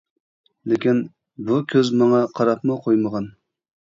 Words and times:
لېكىن، 0.71 1.03
بۇ 1.49 1.59
كۆز 1.73 1.91
ماڭا 2.01 2.23
قاراپمۇ 2.41 2.79
قويمىغان! 2.87 3.29